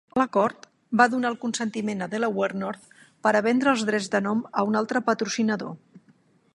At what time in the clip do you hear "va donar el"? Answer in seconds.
1.01-1.37